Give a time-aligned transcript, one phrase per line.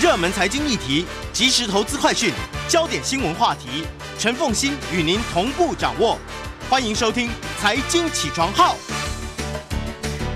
[0.00, 2.32] 热门财经议题、即时投资快讯、
[2.66, 3.84] 焦点新闻话题，
[4.18, 6.16] 陈凤欣与您同步掌握。
[6.70, 7.28] 欢迎收听
[7.58, 8.74] 《财经起床号》。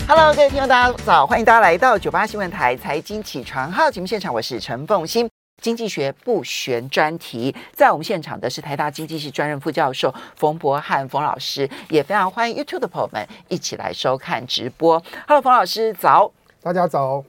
[0.06, 1.26] Hello，各位听众，大家早！
[1.26, 5.26] 欢迎大家来到九八新闻台《财经起床号》节目现场，我是陈凤欣。
[5.62, 15.02] 经济学不悬专题，在我们现场的是台大经济系专任副教授冯博翰冯老师，也非常欢迎 YouTube 的朋友们一起来收看直播。
[15.26, 16.30] Hello，冯老师早，
[16.62, 17.24] 大家早。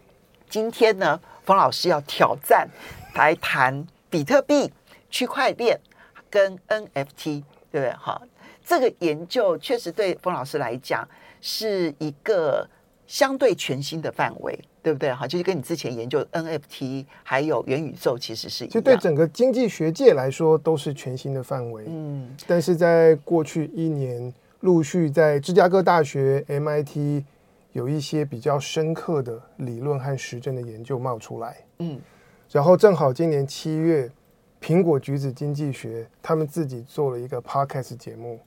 [0.49, 2.67] 今天呢，冯老师要挑战
[3.15, 4.71] 来谈比特币、
[5.09, 5.79] 区块链
[6.29, 7.91] 跟 NFT，对不对？
[7.93, 8.21] 哈，
[8.65, 11.07] 这个研究确实对冯老师来讲
[11.41, 12.67] 是一个
[13.07, 14.59] 相对全新的范围。
[14.85, 15.11] 对不对？
[15.11, 18.71] 哈，就是跟你之前研究 NFT 还有元宇宙其实是一样。
[18.71, 21.85] 就对整个经济学界来说都是全新的范围。
[21.87, 27.23] 嗯，但是在过去一年，陆续在芝加哥大学、MIT
[27.75, 31.57] 有一些比较深刻的理论和实证的研究冒出来。
[31.79, 31.99] 嗯，
[32.49, 34.09] 然后正好今年七月，
[34.61, 38.39] 苹果橘子经济学他们自己做了一个 podcast 节目，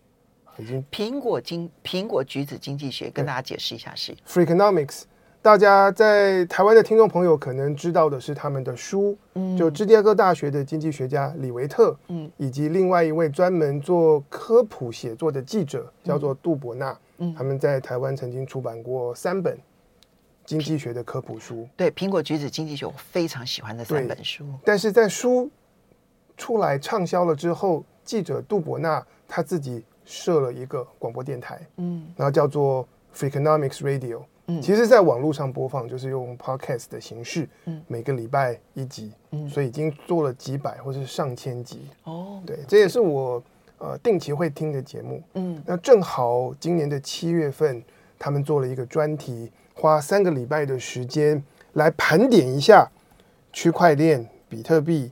[0.57, 4.17] 已经苹果经苹果橘子经济学跟大家解释一下是。
[4.27, 5.03] Freakonomics。
[5.43, 16.97] 大家在台湾的听众朋友可能知道的是他们的书，嗯，就芝加哥大学的经济学家李维特，嗯，以及另外一位专门做科普写作的记者叫做杜伯纳，嗯，
[17.37, 19.59] 他们在台湾曾经出版过三本
[20.45, 21.69] 经济学的科普书。
[21.77, 24.45] 对，苹果橘子经济学我非常喜欢的三本书。
[24.65, 25.51] 但是在书
[26.37, 34.23] 出来畅销了之后，记者杜伯纳他自己设了一个广播电台，嗯，然后叫做 Freakonomics Radio。
[34.51, 42.43] 嗯其实，在网络上播放就是用 podcast 的形式，嗯，每个礼拜一集，嗯，所以已经做了几百或是上千集哦。
[42.47, 43.43] 对，这也是我
[43.79, 45.63] 呃定期会听的节目，嗯。
[45.67, 47.83] 那正好今年的七月份，
[48.19, 51.43] 他们做了一个专题，花三个礼拜的时间
[51.75, 52.91] 来盘点一下
[53.53, 55.11] 区块链、比特币、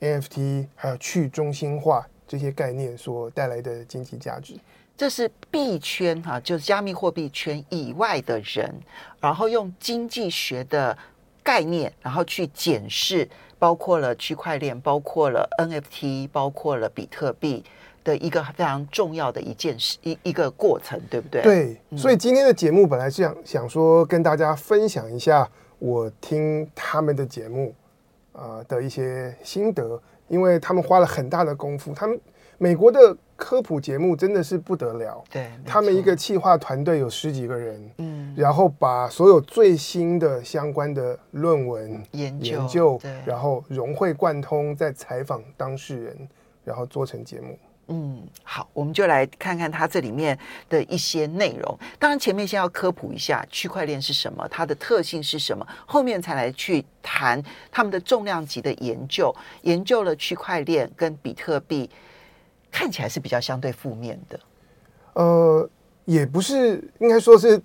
[0.00, 4.54] NFT 还有去中心化这些概念所带来的经济价值。
[4.96, 8.74] 这是币圈哈，就是加密货币圈以外的人，
[9.20, 10.98] 然后用经济学的
[11.40, 13.28] 概念，然后去检视，
[13.60, 17.64] 包括了区块链，包括了 NFT，包括了比特币
[18.04, 21.42] 的一个非常重要的一件事，一一个过程，对不对？
[21.42, 21.76] 对。
[21.96, 25.48] 所以今天的节目本来是想想说跟大家分享一下
[25.78, 27.74] 我听他们的节目
[28.32, 32.20] 啊的一些心得，因为他们花了很大的功夫，他们
[32.58, 33.16] 美国的。
[33.38, 46.28] 科普节目真的是不得了，对，他们一个企划团队有十几个人，嗯，然后把所有最新的相关的论文研究，研究，然后融会贯通，在采访当事人，
[46.64, 47.56] 然后做成节目。
[47.88, 50.38] 嗯，好，我们就来看看它这里面
[50.68, 51.78] 的一些内容。
[51.98, 61.90] 当然，前面先要科普一下区块链是什么，它的特性是什么，后面才来去谈他们的重量级的研究，研究了区块链跟比特币。
[62.70, 64.38] 看起来是比较相对负面的，
[65.14, 65.70] 呃，
[66.04, 67.58] 也不是，应该说是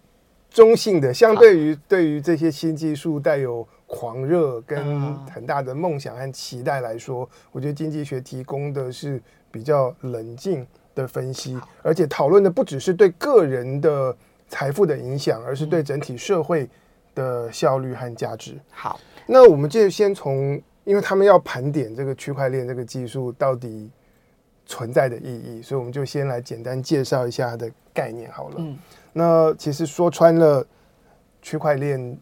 [0.50, 1.14] 中性的。
[1.14, 9.22] 相对于对于这些新技术带有狂热跟很大的梦想和期待来说，我觉得经济学提供的是
[9.54, 14.14] 比较冷静的分析，而且讨论的不只是对个人的
[14.50, 16.68] 财富的影响，而是对整体社会
[17.14, 18.60] 的效率和价值。
[18.72, 23.92] 好，那我们就先从，因为他们要盘点这个区块链这个技术到底。
[24.66, 28.56] 存在的意义，所以我们就先来简单介绍一下它的概念好了。
[28.60, 28.80] 嗯，
[29.12, 30.66] 那其实说穿了，
[31.42, 32.18] 区块链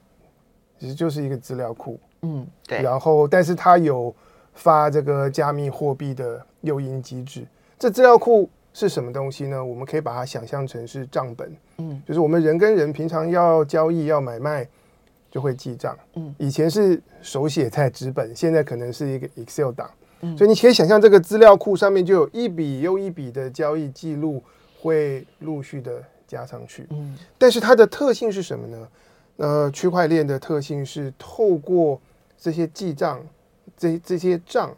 [0.80, 2.00] 其实就是一个资料库。
[2.24, 2.82] 嗯，对。
[2.82, 4.14] 然后，但是它有
[4.54, 7.46] 发这个加密货币的诱因机制。
[7.80, 9.64] 这资料库是什么东西呢？
[9.64, 11.56] 我们可以把它想象成是账本。
[11.78, 14.68] 嗯，就是我们人跟人平常要交易、要买卖，
[15.30, 15.98] 就会记账。
[16.14, 19.90] 嗯，以前是手写在纸本，现在可能是一个 Excel 档。
[20.38, 24.44] 所以你可以想象，这个资料库上面就有一笔又一笔的交易记录
[24.80, 26.86] 会陆续的加上去。
[26.92, 28.88] 嗯，但是它的特性是什么呢？
[29.38, 32.00] 呃，区块链的特性是透过
[32.38, 33.20] 这些记账，
[33.82, 34.72] 这这些账，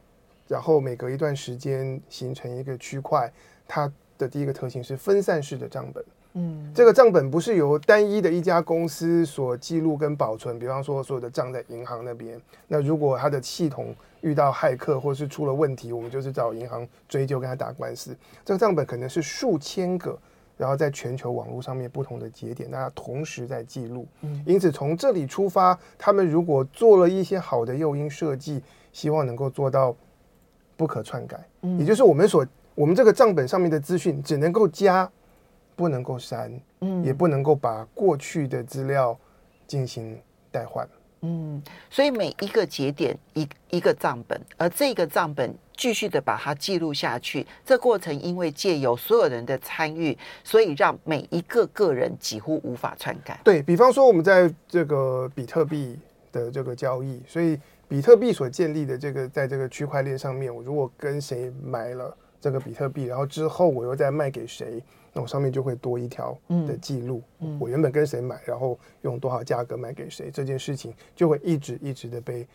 [0.48, 3.30] 然后每隔一段时间形成一个区块。
[3.68, 6.02] 它的第一个特性是分散式的账本。
[6.36, 10.58] 嗯，这个账本不是由单一的一家公司所记录跟保存。
[10.58, 12.40] 比方说，所有的账在银行那边，
[12.70, 18.16] 那如果它的系统遇到骇客或是出了问题，我们就是找银行追究，跟他打官司。
[18.46, 20.18] 这个账本可能是数千个，
[20.58, 24.08] 然后在全球网络上面不同的节点，大家同时在记录。
[24.22, 28.62] 嗯，因此从这里出发，他们如果做了一些好的诱因设计，
[28.94, 29.94] 希望能够做到
[30.78, 31.46] 不可篡改。
[31.64, 35.12] 嗯，也就是我们所我们这个账本上面的资讯只能够加，
[35.76, 39.20] 不能够删，嗯，也不能够把过去的资料
[39.68, 40.18] 进行
[40.50, 40.88] 代换。
[41.26, 47.48] 嗯，所以每一个节点一一个账本，而这个账本继续的把它记录下去。
[47.66, 53.40] 这过程因为借由所有人的参与，所以让每一个个人几乎无法篡改。
[53.42, 55.98] 对，比方说，我们在这个比特币
[56.34, 57.58] 的这个交易，所以
[57.88, 64.84] 比特币所建立的这个在这个区块链上面，我如果跟谁买了这个比特币，然后之后我又再卖给谁。
[65.16, 66.36] 那我上面就会多一条
[66.68, 72.48] 的记录，嗯，我原本跟谁买，然后用多少价格卖给谁，这件事情就会一直一直的被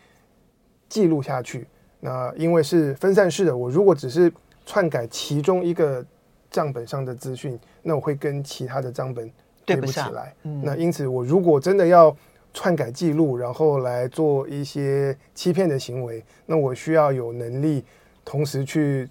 [0.89, 1.65] 记录下去。
[2.01, 4.29] 那因为是分散式的，我如果只是
[4.65, 6.05] 篡改其中一个
[6.51, 9.31] 账本上的资讯，那我会跟其他的账本
[9.63, 10.35] 对不起来。
[10.43, 12.13] 嗯，那因此，我如果真的要
[12.53, 17.83] 篡改记录，然后来做一些欺骗的行为，那我需要有能力
[18.23, 19.09] 同时去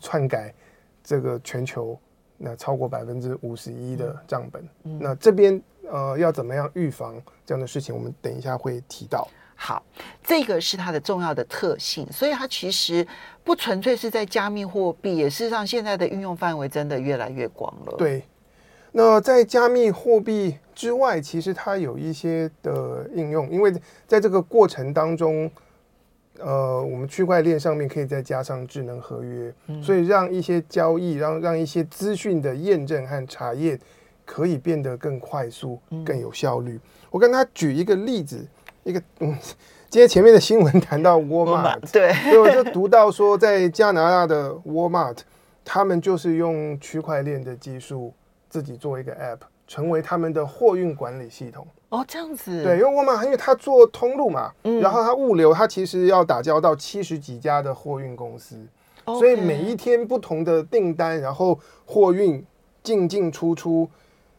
[0.00, 0.54] 篡改
[1.02, 1.98] 这个全球。
[2.42, 5.60] 那超过百分之五十一的账本，嗯，那这边
[5.90, 7.94] 呃要怎么样预防这样的事情？
[7.94, 9.28] 我们等一下会提到。
[9.54, 9.84] 好，
[10.24, 13.06] 这个是它的重要的特性，所以它其实
[13.44, 17.94] 不纯粹是在加密货币，也事实上现在的运用范围真的越来越广了。
[17.98, 18.24] 对，
[18.92, 23.72] 那在加密货币之外，其实它有一些的应用，因为
[24.06, 25.50] 在这个过程当中。
[26.42, 33.78] 呃，我们区块链上面可以再加上智能合约，嗯、所以让一些交易，让让一些资讯的验证和查验
[34.24, 36.80] 可以变得更快速、嗯、更有效率。
[37.10, 38.42] 我跟他举一个例子，
[38.84, 39.36] 一个嗯，
[39.90, 45.18] 今天前面的新闻谈到 Walmart，对，所以我就读到说，在加拿大的 Walmart，
[45.62, 48.14] 他们就是用区块链的技术
[48.50, 51.66] 自己做一个 App，成为他们的货运管理系统。
[51.88, 52.62] 哦，这样子。
[52.62, 58.56] 对，因为沃尔玛，因为他做通路嘛，嗯，然后他物流，他其实要打交道七十几家的货运公司，
[59.06, 62.44] 嗯，所以每一天不同的订单，然后货运
[62.82, 63.88] 进进出出，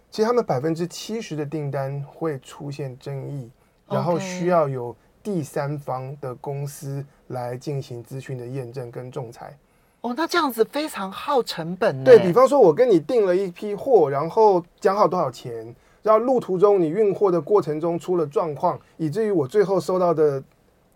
[0.10, 3.50] 其实他们百分之七十的订单会出现争议，
[3.88, 9.58] 然后需要有第三方的公司来进行资讯的验证跟仲裁。
[10.02, 12.04] 哦，那这样子非常耗成本。
[12.04, 15.76] 对，比方说，我跟你订了一批货，然后讲好多少钱。
[16.04, 20.44] 然后路途中你运货的过程中出了状况，以至于我最后收到的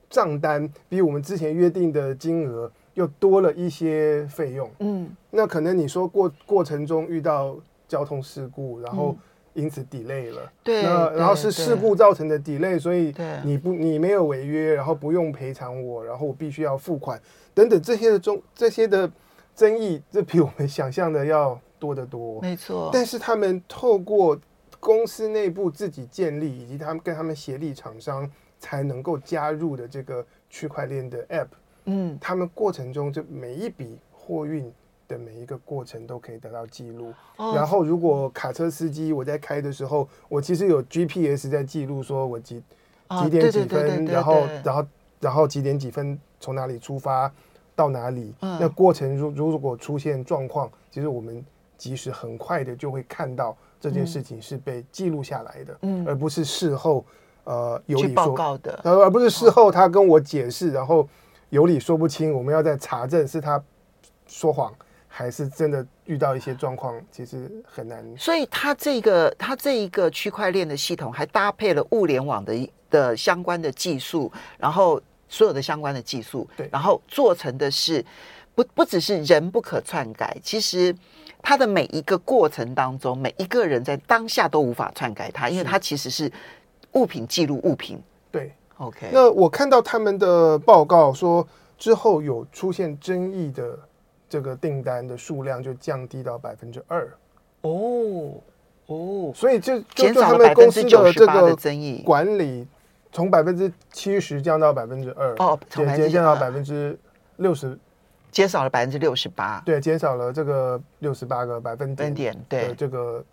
[0.10, 4.68] 账单比我们之前约定的金额又多了一些费用。
[4.80, 7.56] 嗯，那可能你说过过程中遇到
[7.88, 9.16] 交通事故，然后
[9.56, 10.52] 因此 delay 了。
[10.64, 13.12] 对，那然后是事故造成的 delay，所以
[13.44, 17.20] 你不你没有违约，然后不用赔偿我，然后我必须要付款
[17.54, 19.12] 等等这些的中这些的
[19.56, 22.40] 争议，这比我们想象的要多得多。
[22.42, 24.40] 没错，但是他们透过
[24.80, 28.30] 公司内部自己建立，以及他们跟他们协力厂商
[28.60, 31.48] 才能够加入的这个区块链的 App，
[31.86, 34.72] 嗯，他们过程中就每一笔货运
[35.08, 37.14] 的每一个过程都可以得到记录。
[37.38, 37.54] 哦。
[37.56, 42.62] 然后，如果卡车司机我在开的时候，我其实有 GPS 在记录，说我几
[43.24, 44.86] 几点几分，然后然后
[45.20, 47.32] 然后几点几分从哪里出发
[47.76, 51.44] 到哪里，嗯，那过程如如果出现状况，其实我们
[51.78, 53.56] 及时很快的就会看到。
[53.78, 57.06] 这件事情是被记录下来的，嗯，而不是事后，
[57.44, 58.36] 呃，有理说，
[58.84, 61.08] 而不是事后他跟我解释，然后
[61.50, 63.64] 有理说不清，我们要再查证是他
[64.26, 64.74] 说谎
[65.18, 68.04] 还是真的遇到一些状况，其实很难。
[68.18, 78.04] 所以，它这个它这一个区块链的系统还搭配了物联网的的相关的技术，然后所有的相关的技术，对，然后做成的是
[78.54, 80.94] 不不只是人不可篡改，其实。
[81.48, 86.32] 它的每一个过程当中，每一个人在当下都无法篡改它，因为它其实是
[86.94, 88.02] 物品记录物品。
[88.32, 89.12] 对，OK。
[89.14, 93.78] 那我看到他们的报告说，之后有出现争议的
[94.36, 97.10] 这个订单的数量就降低到百分之二。
[97.62, 98.34] 哦
[98.88, 102.04] 哦，所以就减少了百分之九十八的争议。
[102.06, 102.68] 管理
[103.14, 107.00] 从百分之七十降到百分之二，哦，减减降到百分之
[107.38, 107.80] 六十。
[108.30, 113.24] 减少了百分之六十八，对，减少了这个六十八个百分点，对，这个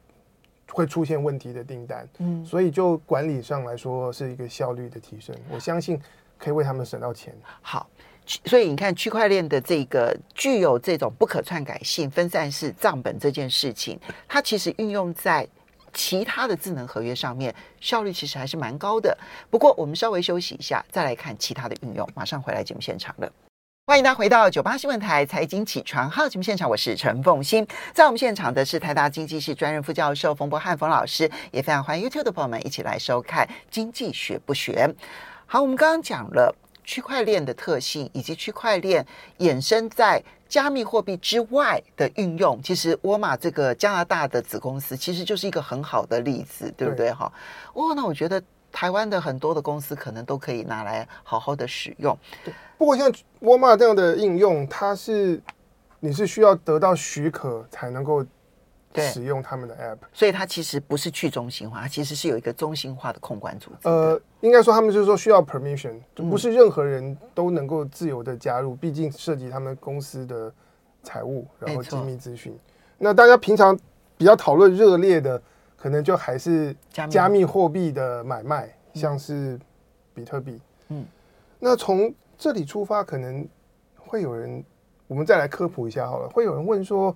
[0.71, 6.01] 会出现问题的订单，嗯，所以就管理上来说是一个效率的提升，我相信
[6.39, 7.35] 可以为他们省到钱。
[7.61, 7.91] 好，
[8.27, 13.99] 所以你看区块链的这个具有这种不可篡改性、分散式账本这件事情，
[14.29, 15.47] 它其实运用在
[15.93, 19.17] 其他的智能合约上面，效率其实还是蛮高的。
[19.51, 23.31] 不过我们稍微休息一下，再来看其他的运用，马上回来节目现场了。
[23.85, 27.67] 欢迎大家回到九八新闻台财经起床号节目现场，我是陈凤欣。
[27.93, 34.87] 在我们现场的是台大经济系专任副教授冯博翰冯老师，也非常欢迎 YouTube 的朋友们一起来收看《经济学不学》。
[35.47, 39.07] 好，我们刚刚讲了区块链的特性，以及区块链
[39.39, 42.61] 衍生在加密货币之外的运用。
[42.63, 47.13] 其实沃尔玛这个加拿大的子公司，其实就是一个很好的例子，对不对？
[47.13, 47.33] 哈，
[47.73, 52.17] 哦，那我觉得台湾的很多的公司可能都可以拿来好好的使用。
[52.45, 55.41] 对，不过像沃尔玛这样的应用，它是
[56.01, 58.25] 你是需要得到许可才能够
[59.01, 63.89] 使用他们的 App，所以它其实不是去中心化，它其实是有一个中心化的控管组织。
[63.89, 70.53] 呃，应该说他们就是说需要 permission，就不是任何人都能够自由的加入，毕竟涉及他们公司的
[71.03, 72.57] 财务，然后机密资讯。
[72.99, 73.79] 那大家平常
[74.17, 75.41] 比较讨论热烈的。
[75.75, 76.73] 可能就还是
[77.11, 79.59] 加密货币的买卖，像是
[80.15, 80.61] 比特币。
[80.91, 81.05] 嗯，
[81.59, 83.45] 那从这里出发，可能
[83.97, 84.63] 会有人，
[85.09, 86.29] 我们再来科普一下好了。
[86.29, 87.13] 会有人问说，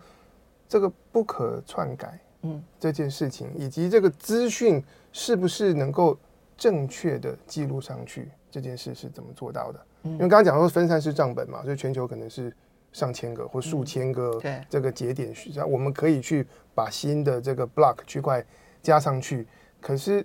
[0.68, 4.82] 这个不可篡改，嗯，这件事情，以及这个资讯
[5.12, 6.16] 是不是能够
[6.56, 9.80] 正确的记录上去，这件事是怎么做到的？
[10.02, 12.52] 因为刚刚讲说分散式账本嘛，所以全球可能是
[12.92, 16.46] 上千个或数千个这个节点，需要我们可以去。
[16.76, 18.44] 把新的这个 block 区块
[18.82, 19.48] 加上去，
[19.80, 20.22] 可是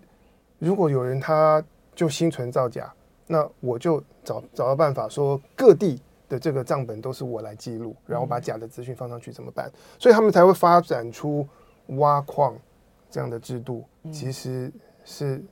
[0.59, 1.63] 如果有人他
[1.95, 2.93] 就心存造假，
[3.25, 9.69] 那我就找找到办法说各地的这个账本都是我来记录，然后把假的资讯放上去怎么办？
[9.99, 11.45] 所以他们才会发展出
[11.97, 12.57] 挖矿
[13.09, 14.71] 这样的制度，其实
[15.03, 15.43] 是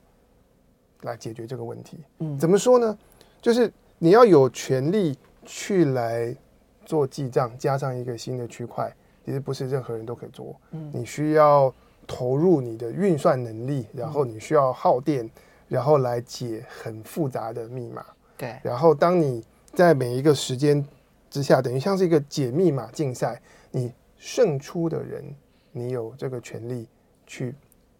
[1.02, 1.98] 来解决这个问题。
[2.20, 2.98] 嗯，怎么说呢？
[3.42, 6.34] 就是你要有权利去来
[6.86, 8.90] 做记账，加上一个新的区块。
[9.22, 11.72] 其实不是任何人都可以做，嗯，你需要
[12.04, 15.30] 投入你的运算能力，然后你需要耗电，
[15.68, 18.04] 然后来解很复杂的密码，
[18.36, 20.84] 对，然后当你在每一个时间
[21.30, 25.24] 之下，等于像是一个解密码竞赛，你胜出的人，
[25.72, 26.88] 你有这个权利
[27.26, 27.54] 去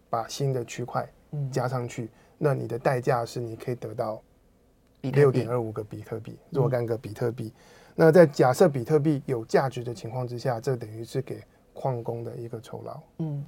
[0.09, 1.09] 把新的区块
[1.51, 4.21] 加上去，那你的代价是你可以得到
[5.01, 7.53] 六点二五个比特币，若干个比特币。
[7.95, 11.41] 那在假设比特币有价值的情况之下，这等于是给
[11.73, 12.99] 矿工的一个酬劳。
[13.19, 13.45] 嗯，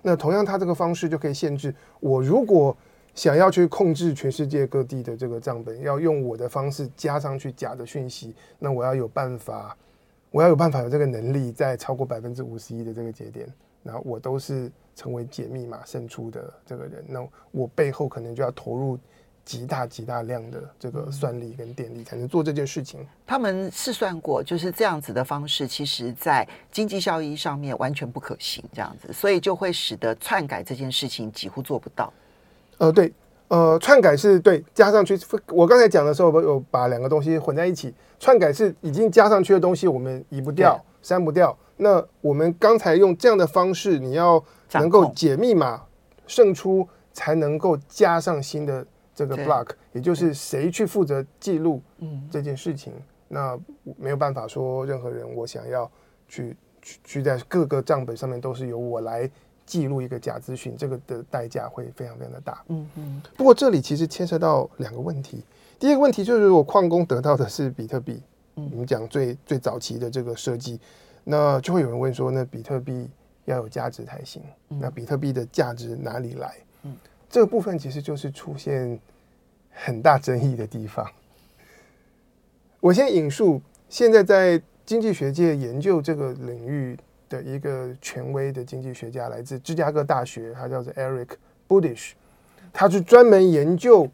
[0.00, 2.76] 那同样，它这个方式就可以限制我，如果
[3.14, 9.76] 想要去控制全世界各地的这个账本，要用我的方式加上去假的讯息，那我要有办法，
[10.30, 13.46] 我要有办法有这个能力，在超过百分之五十一的这个节点，
[13.82, 18.98] 然后我都是成为解密码胜出的这个人，那我背后可能就要投入。
[19.44, 23.04] 极大极大量的这个算力跟电力才能做这件事情。
[23.26, 32.12] 他们试算过，就是这样子的方式，其实在经济效益上面完全不可行，这样子，所以就会使得篡改这件事情几乎做不到。
[32.82, 33.12] 呃，对，
[33.46, 35.16] 呃，篡改是对加上去。
[35.52, 37.94] 我刚才讲的时候，我有把两个东西混在一起。
[38.18, 41.56] 篡改是已经加上去的东西，我们移不掉、删不掉。
[41.76, 45.80] 那我们刚才用这样的方式，你要能够解密码
[46.26, 48.84] 胜出，才能够加上新的。
[49.14, 51.82] 这个 block，也就是谁去负责记录
[52.30, 52.94] 这件事情，
[53.28, 53.60] 那
[53.98, 55.88] 没有办法说任何人我想要
[56.26, 59.30] 去去去在各个账本上面都是由我来
[59.64, 62.62] 记录一个假资讯，这个的代价会非常非常的大。
[62.68, 63.22] 嗯嗯。
[63.36, 65.42] 不过这里其实牵涉到两个问题，
[65.78, 68.20] 第一个问题就是如果矿工得到的是比特币，
[68.56, 70.78] 嗯，我们讲最最早期的这个设计，
[71.24, 73.08] 那就会有人问说，那比特币
[73.44, 76.56] 要有价值才行，那比特币的价值哪里来？
[76.82, 76.96] 嗯。
[77.30, 79.00] 这个部分其实就是出现
[79.70, 81.10] 很大争议的地方。
[82.78, 86.98] 我先引述现在在经济学界研究这个领域
[87.32, 91.28] 的一个权威的经济学家，来自芝加哥大学，他叫做 Eric
[91.66, 92.12] Budish，
[92.72, 94.06] 他是专门研究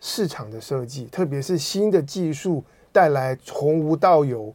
[0.00, 4.54] 市场的设计，特别是新的技术带来从无到有，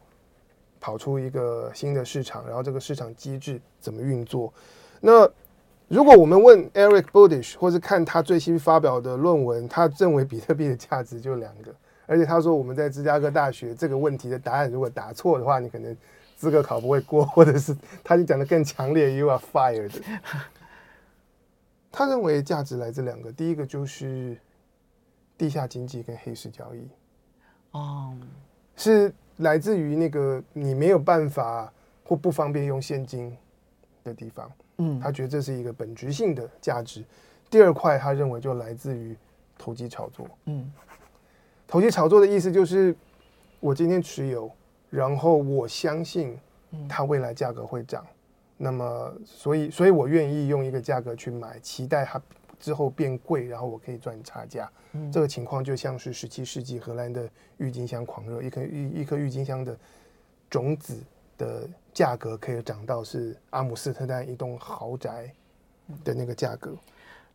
[0.79, 4.51] 跑出一个新的市场，然后这个市场机制怎么运作？
[5.00, 5.29] 那
[5.88, 11.72] 如果我们问 Eric Budish，或是看他最新发表的论文，他认为比特币的价值就两个，
[12.07, 15.96] 而且他说我们在芝加哥大学这个问题的答案如果答错的话，你可能
[16.38, 19.91] 资格考不会过，或者是他就讲的更强烈，You are fired。
[21.91, 24.38] 他认为价值来自两个，第一个就是
[25.36, 26.88] 地下经济跟黑市交易，
[27.72, 28.15] 哦，
[28.75, 31.74] 是来自于那个你没有办法
[32.06, 33.36] 或不方便用现金
[34.03, 34.51] 的地方。
[34.77, 37.03] 嗯，他觉得这是一个本质性的价值。
[37.50, 39.17] 第二块，他认为就来自于
[39.58, 40.29] 投机炒作。
[40.46, 40.72] 嗯，
[41.65, 42.96] 投机炒作的意思就是，
[43.60, 44.51] 我今天持有，
[44.89, 46.38] 然后我相信
[46.88, 48.06] 它未来价格会涨，
[48.56, 52.22] 那么所以，所以我愿意用一个价格去买，期待它
[52.60, 54.70] 之后变贵，然后我可以赚差价。
[54.94, 59.77] 嗯，这个情况就像是十七世纪荷兰的郁金香狂热，一颗一一颗郁金香的
[60.50, 60.98] 种子
[61.38, 65.32] 的价格可以涨到是阿姆斯特丹一栋豪宅
[66.03, 66.75] 的那个价格。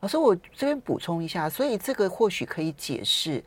[0.01, 3.41] 老师，我这边补充一下，所以这个或许可以解释，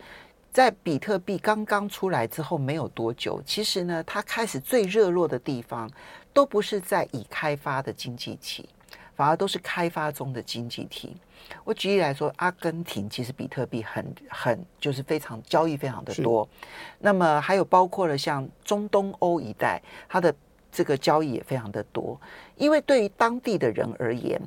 [0.55, 5.91] 在比特币刚刚出来之后没有多久，其实呢，它开始最热络的地方
[6.31, 8.69] 都不是在已开发的经济体，
[9.17, 11.17] 反而都是开发中的经济体。
[11.65, 16.47] 我举例来说，阿根廷其实比特币很很就是非常交易非常的多，
[16.99, 20.33] 那么还有包括了像中东欧一带，它的
[20.71, 22.17] 这个交易也非常的多，
[22.55, 24.41] 因为对于当地的人而言，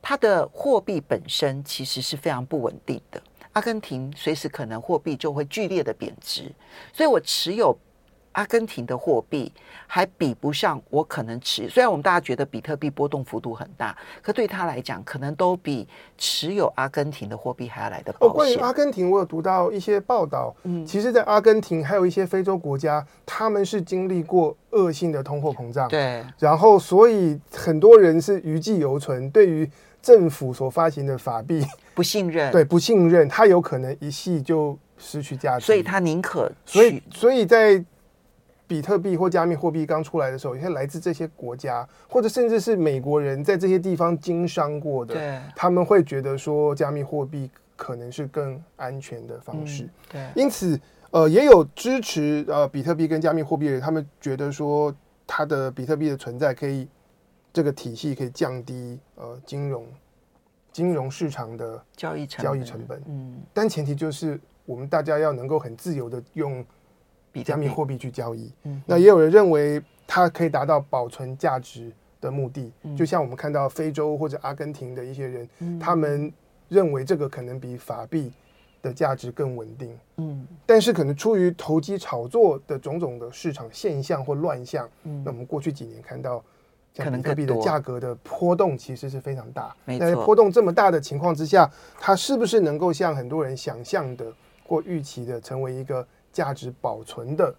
[0.00, 3.20] 它的货币本身其实是非常不稳定的。
[3.52, 6.50] 阿根廷随时可能货币就会剧烈的贬值，
[6.92, 7.76] 所以我持有。
[8.32, 9.52] 阿根廷的货币
[9.88, 18.28] 还比不上我可能持，虽然我们大家觉得比特币波动幅度很大，可对他来讲，可能都比持有阿根廷的货币还要来得保险。
[18.28, 29.68] 哦，关于阿根廷，我有读到一些报道，嗯，其实，在阿根廷还有一些非洲国家，他们是经历过恶性的通货膨胀，对，然后所以很多人是余悸犹存，对于
[30.00, 31.66] 政府所发行的法币
[32.00, 37.84] 不信任，对，不信任，他有可能一系就失去价值，所以他宁可，所以，所以在。
[38.70, 49.82] 比特币或加密货币刚出来的时候，有些来自这些国家，或者甚至是美国人在这些地方经商过的，对，他们会觉得说加密货币可能是更安全的方式。
[49.82, 50.80] 嗯、对，因此，
[51.10, 54.94] 呃，也有支持呃比特币跟加密货币的人，他们觉得说
[55.26, 56.86] 它的比特币的存在可以
[57.52, 59.84] 这个体系可以降低呃金融
[60.80, 63.02] 金融市场的交易成交易成本。
[63.06, 66.64] 嗯，但前提就是我们大家要能够很自由的用。
[67.44, 76.32] 加密货币去交易，嗯，那也有人认为它可以达到保存价值的目的，嗯，就像我们看到非洲或者阿根廷的一些人，嗯，他们
[76.68, 78.32] 认为这个可能比法币
[78.82, 86.42] 的价值更稳定，嗯，但是可能出于投机炒作的种种的市场现象或乱象，嗯，那我们过去几年看到，
[86.92, 94.26] 比特币的价格的波动其实是非常大，没错，波动这么大的情况之下，它是不是能够像很多人想象的
[94.66, 97.54] 或预期的成为一个价值保存的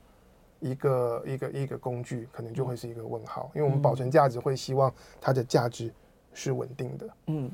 [0.60, 5.92] 一个一个一个工具，可能就会是一个问号，因为我们保存价值会希望它的价值
[6.34, 7.08] 是稳定的。
[7.28, 7.50] 嗯，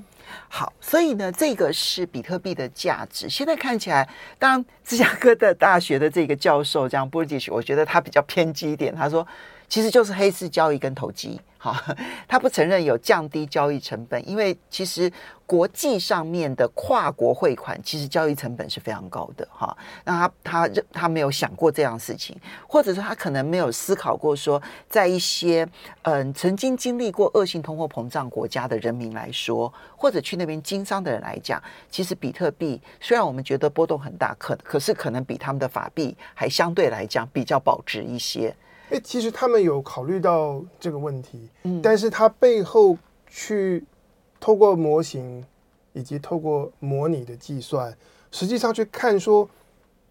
[0.49, 3.29] 好，所以呢，这个是比特币的价值。
[3.29, 9.25] 现在看起来，当芝加哥的大学的这个教授这样 Burdich，我觉得他比较偏激一点，他说。
[9.69, 11.37] 其实就是黑市交易跟投机，
[12.27, 15.11] 他不承认有降低交易成本，因为其实
[15.45, 19.75] 国际上面的跨国汇款，其实交易成本是非常高的，哈。
[20.03, 25.67] 那他他他没有想过这样的事情，或者说他可能没有思考过说，在一些
[26.01, 38.53] 嗯曾经经历过恶性通货膨胀国家的人民来说，或者去那边经商的人来讲，其实比特币虽然我们觉得波动很大，可可是可能比他们的法币还相对来讲比较保值一些。
[38.89, 42.97] 哎，其实他们有考虑到这个问题，嗯，但是他背后
[43.27, 43.83] 去
[44.39, 45.45] 透过模型
[45.93, 47.95] 以及透过模拟的计算，
[48.31, 49.49] 实际上去看说，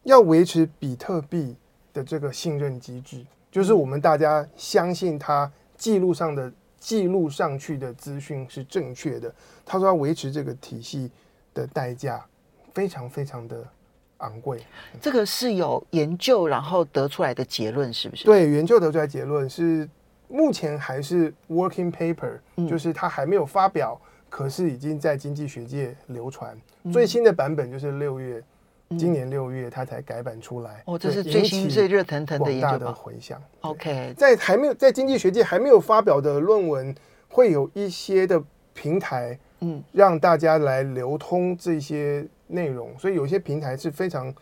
[0.02, 1.56] 要维持比特币
[1.94, 9.34] 的这个信任机制，就是我们大家相信它记录上的记录上去的资讯是正确的。
[9.64, 11.10] 他说要维持这个体系
[11.54, 12.24] 的代价
[12.74, 13.66] 非常非常的。
[14.18, 14.60] 昂贵，
[15.00, 18.24] 这个是有研究然后得出来的结论，是不是？
[18.24, 19.88] 对，研究得出来结论是
[20.28, 24.00] 目前还是 working paper，嗯，就是它还没有发表，
[24.30, 26.56] 可是已经在经济学界流传。
[26.84, 28.42] 嗯，最新的版本就是六月，
[28.88, 30.82] 嗯，今年六月它才改版出来。
[30.86, 33.38] 哦，这是最新最热腾腾的研究大的回响。
[33.60, 36.94] OK，在还没有在经济学界还没有发表的论文，
[37.28, 42.26] 会有一些的平台，嗯，让大家来流通这些。
[42.46, 44.34] 内容，所以有些平台是非常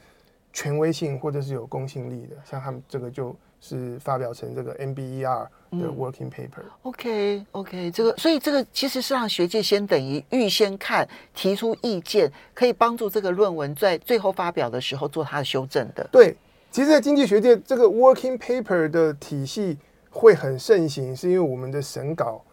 [0.52, 6.62] 权威性或者是有公信力的，像他们这个就是发表成这个 NBER 的 working paper。
[6.62, 16.06] 嗯、OK OK，这个所以这个其实是让学界先等于预先看，提出意见，可以帮助这个论文在最后发表的时候做它的修正的。
[16.12, 16.36] 对，
[16.70, 19.78] 其实，在经济学界，这个 working paper 的体系
[20.10, 22.44] 会很盛行，是因为我们的审稿。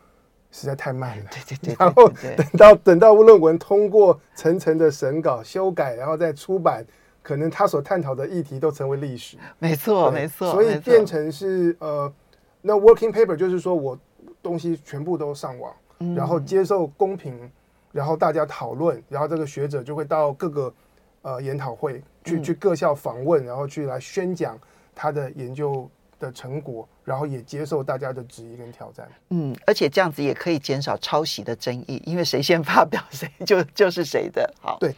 [0.51, 6.85] 实在太慢了，对对对，然后等到等到论文通过层层的审稿、修改，然后再出版，
[7.23, 9.37] 可能他所探讨的议题都成为历史。
[9.59, 12.13] 没错，没错，所以变成是呃，
[12.61, 13.97] 那 working paper 就是说我
[14.43, 15.73] 东西全部都上网，
[16.15, 17.49] 然后接受公平，
[17.93, 20.73] 然后大家讨论，然后这个学者就会到各个
[21.21, 24.59] 呃研讨会去去各校访问，然后去来宣讲
[24.93, 25.89] 他的研究
[26.21, 29.10] 的成果，然后也接受大家的质疑跟挑战。
[29.29, 34.53] 嗯，而且这样子也可以减少抄袭的争议，因为谁先发表 谁就就是谁的。
[34.62, 34.95] 好，对。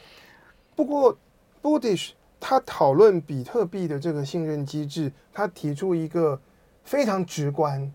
[0.76, 1.18] 不过
[1.62, 6.40] ，Burdich 他讨论比特币的这个信任机制，他提出一个
[6.84, 7.92] 非常直观，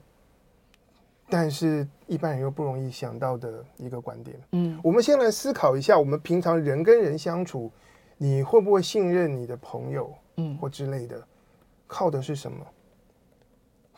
[1.28, 4.40] 但是一般人又不容易想到的一个观点。
[4.52, 7.70] 嗯，我们先来思考一下，我们平常人跟人相处，
[8.16, 10.14] 你会不会信任你的朋友？
[10.36, 11.20] 嗯，或之类的，
[11.88, 12.64] 靠的是什么？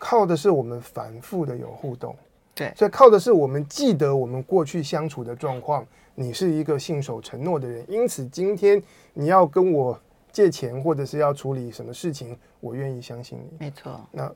[0.00, 2.16] 靠的是我们反复的有互动，
[2.54, 5.86] 对，所以靠的是我们记得我们过去相处的状况。
[6.14, 8.82] 你是一个信守承诺的人，因此今天
[9.14, 9.98] 你要跟我
[10.32, 13.56] 借钱，或者是要处理什么事情，我愿意相信你。
[13.58, 14.00] 没错。
[14.10, 14.30] 那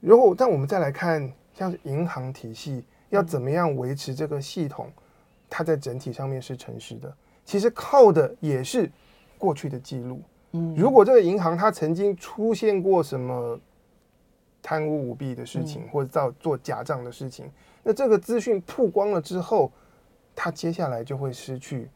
[0.00, 4.90] 如果但我们再来看，像是银行体系要怎么样维持这个系统，
[5.48, 8.90] 它在整体上面是诚实的，其实靠的也是
[9.38, 10.20] 过去的记录。
[10.52, 13.58] 嗯，如果这个银行它曾经出现过什么
[14.62, 17.50] 贪污舞弊的事情，或者造做假账的事情，
[17.82, 19.70] 那这个资讯曝光了之后，
[20.34, 21.88] 它接下来就会失去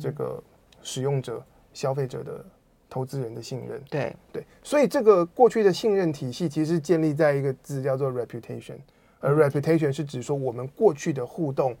[0.00, 0.42] 这个
[0.82, 2.44] 使用者、消费者的
[2.88, 3.82] 投资人的信任。
[3.90, 4.14] 对。
[4.32, 8.76] 对，所以这个过去的信任体系其实是建立在一个字叫做 reputation，
[9.20, 11.76] 而 reputation 是指说我们过去的互动，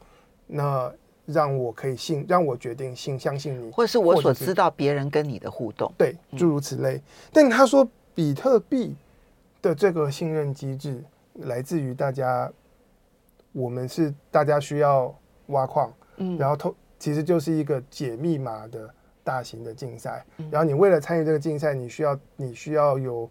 [0.46, 0.92] 那
[1.26, 7.00] 让我可以信，让我决定信相信你，或者是我所知道别人跟你的互动，对，诸如此类。
[7.32, 8.94] 但他说比特币
[9.66, 11.02] 的这个信任机制
[11.34, 12.50] 来自于大家，
[13.50, 15.12] 我们是大家需要
[15.46, 18.88] 挖矿，嗯，然后偷其实就是一个解密码的
[19.24, 23.28] 大型的竞赛，然后你为了参与这个竞赛，你需要你需要有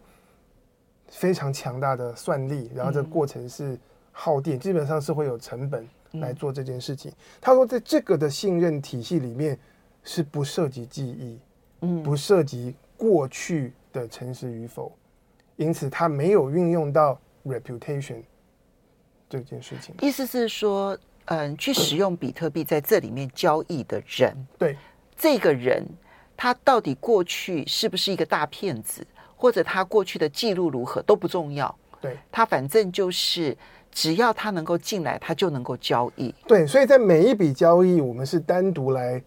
[1.07, 3.79] 非常强大的算力，然后这个过程是
[4.11, 5.87] 耗电，基本上是会有成本
[6.19, 7.11] 来做这件事情。
[7.39, 9.57] 他说，在这个的信任体系里面
[10.03, 11.39] 是不涉及记忆，
[11.81, 14.91] 嗯，不涉及过去的诚实与否，
[15.57, 18.21] 因此他没有运用到 reputation
[19.29, 19.95] 这件事情。
[20.01, 20.97] 意思是说。
[21.27, 24.77] 嗯，去使用比特币在这里面交易的人，对
[25.17, 25.83] 这个人，
[26.37, 29.03] 他到底过去是不是一个大骗子，
[29.35, 31.75] 或者他过去的记录如何都不重要。
[31.99, 33.57] 对，他反正就是
[33.91, 36.31] 只要他能够进来，他就能够交易。
[36.47, 39.19] 对，所以在每一笔交易，我们是单独来。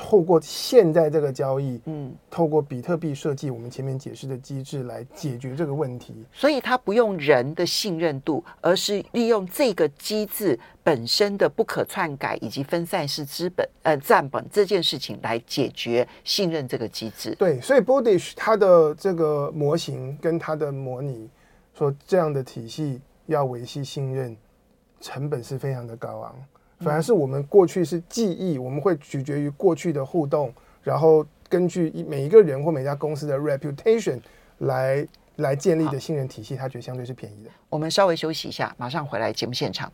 [0.00, 17.34] 透过现在这个交易，嗯，透过比特币设计我们前面解释的机制来解决这个问题，所以它不用人的信任度，而是利用这个机制本身的不可篡改以及分散式资本呃账本这件事情来解决信任这个机制。
[17.34, 21.28] 对，所以 Bodish 它的这个模型跟它的模拟
[21.74, 24.36] 说，这样的体系要维系信任，
[25.00, 26.34] 成本是非常的高昂。
[26.80, 34.20] 反而是我们过去是记忆，我们会取决于过去的互动，然后根据每一个人或每家公司的 reputation
[34.58, 37.50] 来来建立的信任体系，他觉得相对是便宜的。
[37.68, 39.92] 我们稍微休息一下，马上回来节目现场。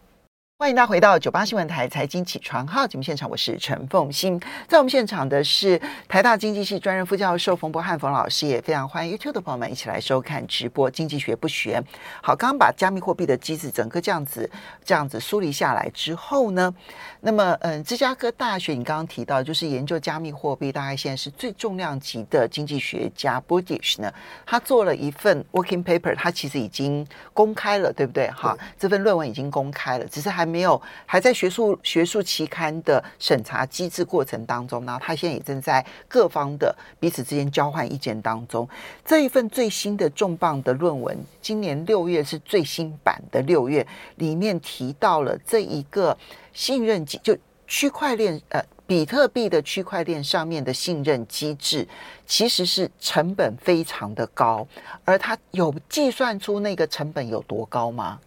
[0.56, 4.40] 欢迎大家回到九八新闻台财经起床号节目现场，我是陈凤欣。
[4.68, 10.88] 在我们现场的是台大经济系专任副教授冯博汉冯老师，也非常欢迎 YouTube 的朋友们一起来收看直播。
[10.88, 11.82] 经济学不学
[12.22, 14.48] 好，刚刚把加密货币的机制整个这样子
[14.84, 16.72] 这样子梳理下来之后呢，
[17.20, 24.10] 那么嗯，芝加哥大学你刚刚提到就是研究加密货币，大概现在是最重量级的经济学家 Budish 呢，
[24.46, 28.30] 他做了一份 working paper，他其实已经公开了，对不对？
[28.30, 30.43] 哈，这份论文已经公开了，只是还。
[30.44, 38.68] 还没有，还在学术学术期刊的审查机制过程当中，然后他现在也正在各方的彼此之间交换意见当中。
[39.06, 46.14] 这一份最新的重磅的论文，今年六月是最新版的六月，里面提到了这一个
[46.52, 47.34] 信任机，就
[47.66, 51.88] 区块链呃，比特币的区块链上面的信任机制，
[52.26, 54.68] 其实是成本非常的高，
[55.06, 58.20] 而他有计算出那个成本有多高吗？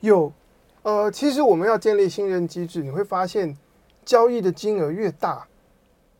[0.00, 0.32] 有。
[0.88, 3.54] 呃，其实我们要建立信任机制，你会发现，
[4.06, 5.46] 交易的金额越大，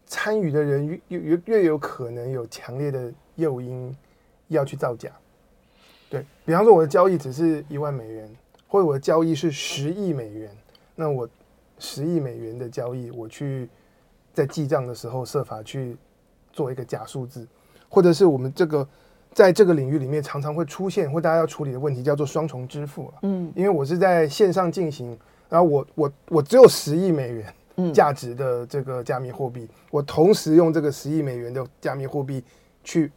[0.04, 3.96] 参与的人越越越有可能有强烈的诱因
[4.48, 5.10] 要去造假。
[6.10, 8.30] 对，比方说，我的交易只是一万美元，
[8.68, 10.54] 或者我的交易是十亿美元，
[10.94, 11.26] 那我
[11.78, 13.70] 十亿美元的交易，我去
[14.34, 15.96] 在记账的时候设法去
[16.52, 17.48] 做一个假数字，
[17.88, 18.86] 或者是我们这个。
[19.32, 23.12] 在这个领域里面，常常会出现或大家要处理的问题，叫做双重支付。
[23.22, 25.16] 嗯，因为我是在线上进行，
[25.48, 27.54] 然后我我我只有十亿美元
[27.94, 32.42] 价值的这个加密货币，嗯，我同时用这个十亿美元的加密货币
[32.82, 33.12] 去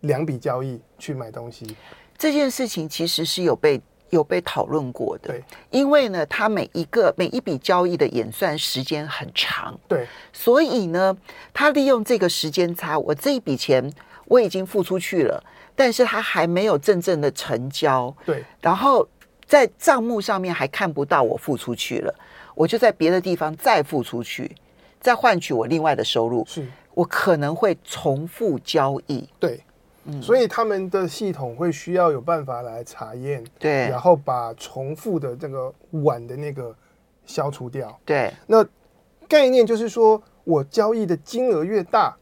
[0.00, 1.76] 两笔交易去买东西。
[2.16, 5.28] 这件事情其实是有被有被讨论过的。
[5.28, 9.78] 对，因为呢，它每一个每一笔交易的演算时间很长。
[9.86, 11.16] 对，所以呢，
[11.54, 13.92] 他利用这个时间差，我这一笔钱。
[14.28, 15.42] 我已经付出去了，
[15.74, 18.14] 但是他还没有真正的成交。
[18.24, 19.08] 对，然后
[19.46, 22.14] 在账目上面还看不到我付出去了，
[22.54, 24.54] 我就在别的地方再付出去，
[25.00, 26.44] 再换取我另外的收入。
[26.46, 29.26] 是，我可能会重复交易。
[29.40, 29.64] 对，
[30.04, 36.76] 嗯，所以他们的系统会需要有办法来查验，对，然后把重复的这个碗的那个
[37.24, 37.98] 消除掉。
[38.04, 38.62] 对，那
[39.26, 42.14] 概念就是说我交易的金额越大。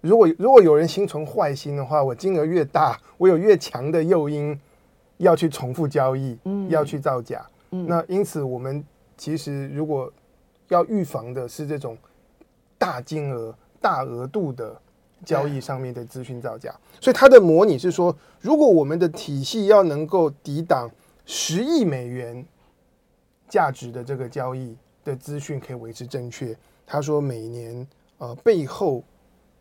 [0.00, 4.58] 如果如果有人心存坏心的话，我金额越大，我有越强的诱因
[5.18, 7.44] 要去重复交易，嗯，要去造假。
[7.70, 8.84] 嗯，那因此我们
[9.16, 10.12] 其实如果
[10.68, 11.96] 要预防的是这种
[12.78, 14.74] 大金额、大额度的
[15.24, 20.90] 交易上面的资讯造假，所以它的模拟是说，如果我们的体系要能够抵挡
[21.26, 22.44] 十亿美元
[23.48, 27.86] 价值的这个交易的资讯可以维持正确，他说每年
[28.18, 29.04] 呃背后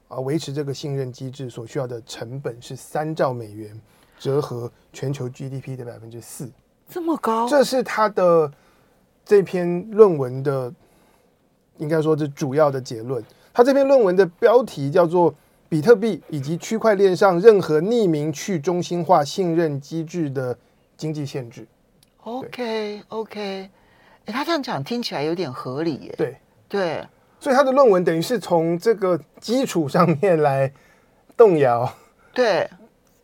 [0.10, 3.80] 啊维持这个信任机制所需要的成本是三兆美元，
[4.20, 6.52] 折合全球 GDP 的百分之四。
[6.90, 8.52] 这么高，这是他的
[9.24, 10.74] 这篇论文的，
[11.78, 13.24] 应该说是主要的结论。
[13.54, 15.32] 他这篇论文的标题叫做
[15.70, 20.58] 《比特币以及区块链上任何匿名去中心化信任机制的
[20.98, 21.62] 经济限制》。
[22.24, 23.70] OK OK，
[24.26, 26.16] 哎，他这样讲听起来有点合理耶。
[26.18, 27.08] 对对，
[27.40, 30.72] 所以他的论文等于是从这个基础上面来
[31.38, 31.92] 动摇。
[32.34, 32.70] 对。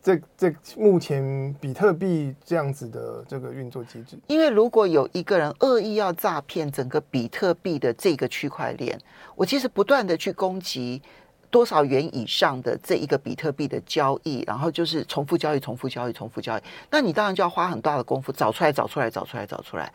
[0.06, 8.96] 这这目前比特币这样子的这个运作机制，因为如果有一个人恶意要诈骗整个比特币的这个区块链，
[9.34, 11.02] 我其实不断的去攻击
[11.50, 19.92] 多少元以上的这一个比特币的交易，然后就是重复交易、重复交易、重复交易，那你当然就要花很大的功夫找出来、找出来、找出来、找出来，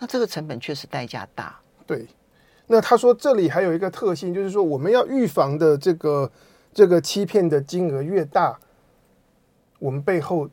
[0.00, 1.56] 那这个成本确实代价大。
[1.86, 2.04] 对，
[2.66, 6.30] 那他说这里还有一个特性，就是说我们要预防的这个
[6.72, 8.58] 这个欺骗的金额越大。
[9.80, 10.48] 我们背后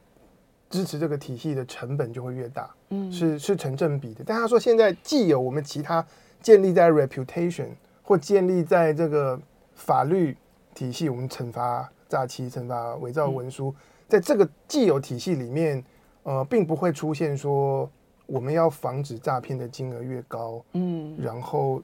[0.69, 4.23] 支持这个体系的成本就会越大，嗯，是是成正比的。
[4.25, 6.05] 但他说，现在既有我们其他
[6.41, 7.67] 建立在 reputation
[8.03, 9.39] 或建立在这个
[9.73, 10.35] 法律
[10.73, 13.73] 体系，我们惩罚诈欺、惩罚伪造文书，
[14.09, 15.81] 在这个既有体系里面，
[16.23, 17.89] 呃，并不会出现说
[18.25, 21.81] 我们要防止诈骗的金额越高，嗯，然后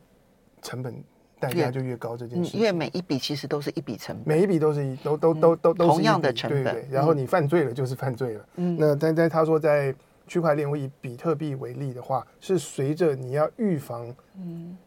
[0.61, 1.03] 成本。
[1.39, 6.63] 代价就越高，这件事，因为每一笔其实都是一笔成本，每一笔都是一都都都都都是同样的成本。
[6.63, 8.49] 对对，然后你犯罪了就是犯罪了。
[8.55, 9.93] 嗯，那但但他说，在
[10.25, 14.11] 区块链，我以比特币为例的话，是随着你要预防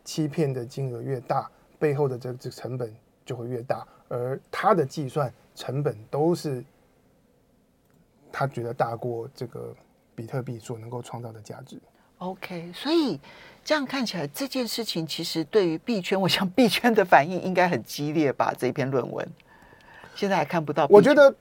[0.02, 2.92] 欺骗的金额越大，背后的这这成本
[3.24, 6.64] 就会越大，而他的计算成本都是
[8.32, 9.72] 他觉得大过这个
[10.16, 11.80] 比特币所能够创造的价值。
[12.20, 13.18] OK，所以
[13.64, 18.52] 这样看起来，这件事情其实对于币圈，我想币圈的反应应该很激烈吧？
[18.58, 19.26] 这篇论文
[20.14, 20.86] 现在还看不到。
[20.90, 21.34] 我觉得，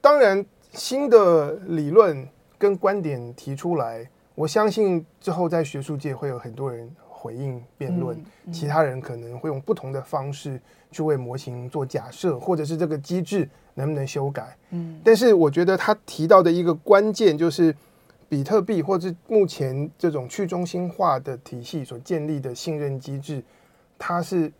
[0.00, 10.58] 当然新的理论跟观点提出来，我相信之后在学术界会有很多人回应辩论，嗯嗯、其他人可能会用不同的方式
[10.90, 14.56] 去为模型做假设，或者是这个机制能不能修改。
[14.70, 17.76] 嗯，但是我觉得他提到的一个关键就是。
[18.34, 23.40] 比特币或是目前这种去中心化的体系所建立的信任机制，
[23.96, 24.52] 它是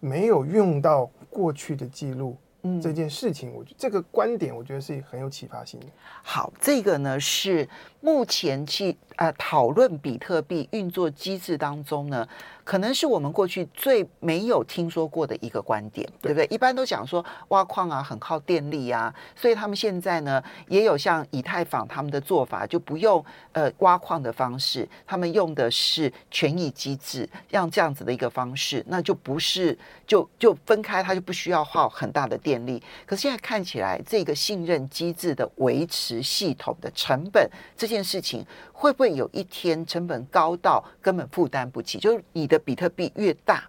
[0.00, 2.38] 没有用到过去的记录。
[2.62, 5.86] 嗯，这件事情，我觉得这个观点，我觉得是很有启发性的。
[6.22, 7.68] 好，这个呢是
[8.00, 12.26] 目前去呃讨论比特币运作机制当中呢。
[12.68, 16.44] 可能是我们过去最没有听说过的一个观点，对不对？
[16.50, 29.74] 一般都讲说挖矿啊很耗电力啊，所以他们现在呢也有像以太坊他们的做法，就不用呃挖矿的方式，他们用的是权益机制，让这样子的一个方式，那就不是
[30.06, 32.82] 就就分开，它就不需要耗很大的电力。
[33.06, 38.44] 可是现在看起来，这个信任机制的维持系统的成本这件事情，
[38.80, 41.98] 会不会有一天成本高到根本负担不起？
[41.98, 42.56] 就是你的。
[42.68, 43.64] 比特币越大，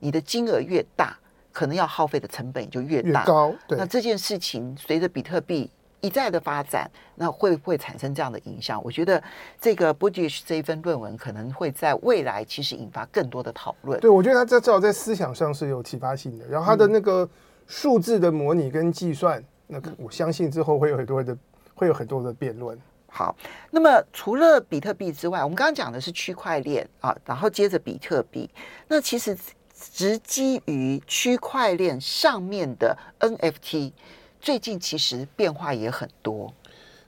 [0.00, 1.16] 你的金额越大，
[1.50, 3.20] 可能要耗费的成本也就越大。
[3.20, 3.78] 越高，对。
[3.78, 5.70] 那这件事情随着比特币
[6.02, 8.78] 一再的发展，那会不会产生这样的影响？
[8.84, 9.22] 我觉得
[9.58, 13.98] 这个 Buggish 这一份论文可能会在未来其实引发更多的讨论。
[13.98, 16.46] 对，我觉得他在至少在思想上是有启发性的。
[16.46, 17.26] 然后他的那个
[17.66, 21.34] 数字的模拟跟计算，嗯、那我相信之后会有很多的
[21.74, 22.78] 会有很多的辩论。
[23.16, 23.36] 好，
[23.70, 28.50] 那么除了比特币之外，我们刚刚讲的是区块链啊，然后接着比特币。
[28.88, 29.38] 那其实
[29.72, 33.92] 直基于区块链上面的 NFT，
[34.40, 36.52] 最近其实变化也很多。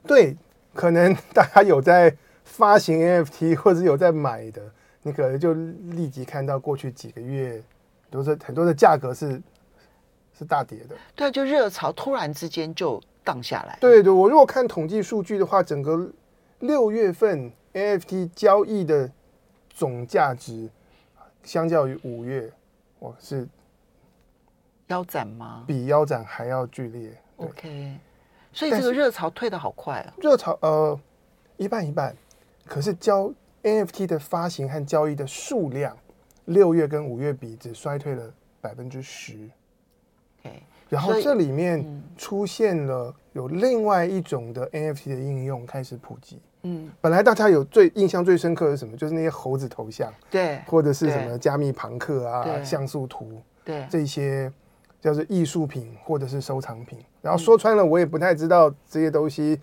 [0.05, 0.37] 对，
[0.73, 2.15] 可能大家有在
[2.45, 4.61] 发行 NFT 或者有在买的，
[5.01, 7.61] 你可能就立即看到过去几个月
[8.09, 9.41] 都是很多的价格是
[10.39, 10.95] 是大跌的。
[11.13, 13.03] 对，就热潮突然之间就。
[13.27, 13.77] 降下来。
[13.81, 16.09] 对对，我如果看统计数据的话，整个
[16.59, 19.11] 六月份 NFT 交易的
[19.69, 20.69] 总价值，
[21.43, 22.49] 相较于五月，
[22.99, 23.45] 我是
[24.87, 25.65] 腰斩吗？
[25.67, 27.21] 比腰斩还要剧烈。
[27.35, 27.97] OK，
[28.53, 30.13] 所以这个热潮退的好快啊！
[30.19, 30.97] 热潮呃
[31.57, 32.15] 一半一半，
[32.65, 33.29] 可是交
[33.61, 35.97] NFT 的发行和交易的数量，
[36.45, 39.49] 六月跟五月比只衰退了百分之十。
[40.39, 40.63] OK。
[40.89, 46.41] 然后这里面出现了有另外一种的 NFT 的应用开始普及。
[46.63, 48.97] 嗯，本来大家有最印象最深刻的是什么？
[48.97, 54.51] 就是那些猴子头像，对，或者是什么加密庞克啊、像素图，对，这些
[54.99, 56.99] 叫做艺术品或者是收藏品。
[57.21, 59.59] 然后说穿了，我也不太知道这些东西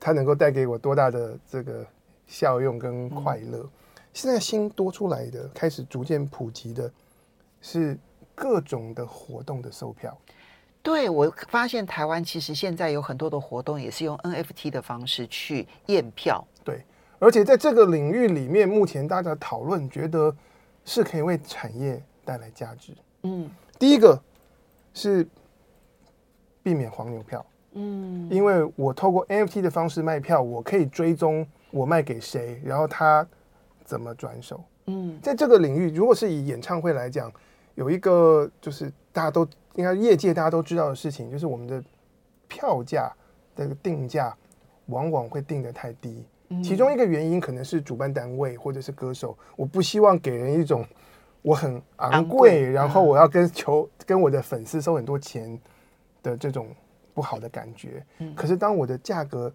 [0.00, 1.86] 它能够带给我多大的这个
[2.26, 3.58] 效用跟快乐。
[3.58, 3.70] 嗯、
[4.12, 6.90] 现在新多出来的，开始逐渐普及的
[7.60, 7.96] 是
[8.34, 10.18] 各种的活动的售票。
[10.84, 16.46] 对，我发现台湾其实现在有很多的活动也是用 NFT 的方式去验票。
[16.62, 16.84] 对，
[17.18, 20.36] 而且在这个领域里面，目前大家讨论觉得
[20.84, 22.92] 是可以为产业带来价值。
[23.22, 24.22] 嗯，第一个
[24.92, 25.26] 是
[26.62, 27.44] 避免黄牛票。
[27.72, 33.26] 嗯，因为我透过 NFT 的方式卖票，我可以追踪我卖给谁，然后他
[33.86, 34.62] 怎么转手。
[34.84, 37.32] 嗯，在这个领域，如果是以演唱会来讲，
[37.74, 39.48] 有一个就是大家都。
[39.74, 41.82] 应该业界大家都知道的事情，就是我们的
[42.48, 43.12] 票价
[43.56, 44.36] 这个定价
[44.86, 46.24] 往往会定得太低。
[46.62, 50.84] 其中一个原因可能是主办单位或者是歌手，我不希望给人一种
[51.42, 55.58] 我很昂贵，然后我要跟求跟我的粉丝收很多钱
[56.22, 56.68] 的这种
[57.12, 58.04] 不好的感觉。
[58.36, 59.52] 可是当我的价格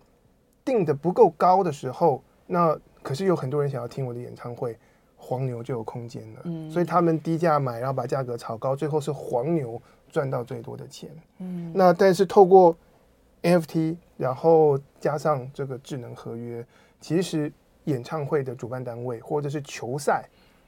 [0.66, 4.78] 定得不够高的时候，那可是有很多人想要听我的演唱会。
[5.30, 9.80] 黄牛就有空间了，嗯，所以他们低价买，然后把价格炒高，最后是黄牛
[10.12, 11.12] 赚到最多的钱。
[11.38, 12.76] 嗯，那但是透过
[13.44, 16.65] NFT，然后加上这个智能合约，
[17.00, 20.28] 其实演唱会的主办单位或者是球赛、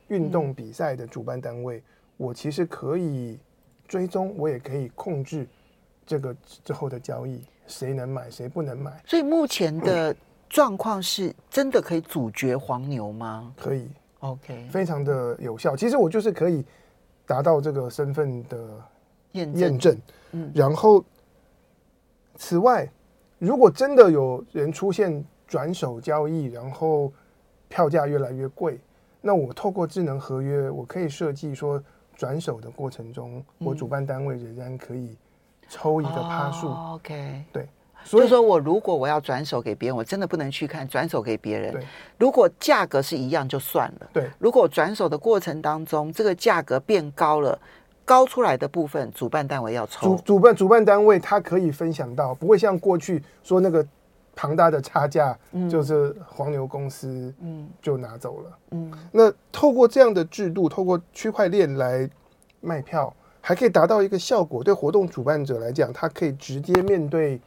[0.09, 1.81] 运动比赛的主办单位，
[2.15, 3.39] 我其实可以
[3.87, 5.47] 追踪，我也可以控制
[6.05, 9.01] 这个之后的交易，谁能买，谁不能买。
[9.07, 10.15] 所以目前的
[10.47, 13.51] 状况是真的可以阻绝黄牛吗？
[13.57, 13.89] 可以。
[14.21, 15.75] OK，非常的有效。
[15.75, 16.65] 其实我就是可以
[17.27, 18.59] 达到这个身份的
[19.33, 19.95] 验验证。
[20.31, 21.03] 嗯，然后
[22.35, 22.89] 此外，
[23.37, 27.11] 如果真的有人出现转手交易，然后
[27.67, 28.79] 票价越来越贵，
[29.21, 31.83] 那我透过智能合约，我可以设计说，
[32.15, 35.17] 转手的过程中，我主办单位仍然可以
[35.67, 36.69] 抽一个趴数。
[36.69, 37.67] OK，对。
[38.03, 41.71] 所以就说我如果我要转手给别人，我真的不能去看转手给别人。
[41.73, 41.83] 对，
[42.17, 44.09] 如果价格是一样就算了。
[44.13, 47.57] 对，如果转手的过程当中这个价格变高了，
[48.03, 50.15] 高出来的部分主办单位要抽。
[50.15, 53.85] 主主办主办单位他可以分享到，不会像过去说那个
[54.35, 55.37] 庞大的差价，
[55.69, 58.57] 就是黄牛公司嗯就拿走了。
[58.71, 62.09] 嗯，那透过这样的制度，透过区块链来
[62.59, 64.63] 卖票，还可以达到一个效果。
[64.63, 67.39] 对活动主办者来讲，他可以直接面对。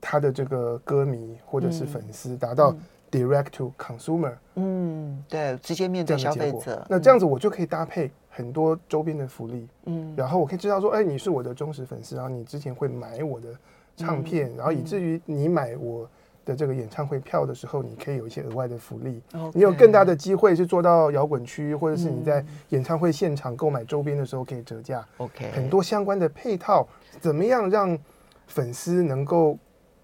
[0.00, 2.74] 他的这个歌迷或者是粉丝达到
[3.10, 6.84] direct to consumer，嗯，对，直接面对消费者。
[6.88, 13.48] 那这样子我就可以搭配很多周边的福利，嗯，然后我可以知道说，哎，你是我的忠实粉丝，然后你之前会买我的
[13.96, 16.08] 唱片，然后以至于你买我
[16.44, 25.04] 的这个演唱会票的时候，你可以有一些额外的福利，你有更大的机会是做到摇滚区，或者是你在演唱会现场购买周边的时候可以折价。
[25.16, 26.86] OK，很多相关的配套，
[27.20, 27.98] 怎么样让
[28.46, 29.58] 粉丝能够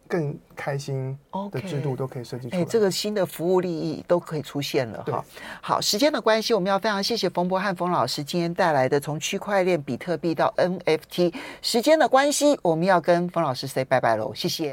[0.09, 1.19] 更开心
[1.51, 5.25] 的制度都可以设计出来，哎，这个新的服务利益都可以出现了哈。
[5.61, 11.35] 好，时间的关系，我们要非常谢谢冯博翰冯老师今天带来的从区块链、比特币到 NFT。
[11.63, 14.73] 时间的关系，我们要跟冯老师 say 拜拜喽，谢谢。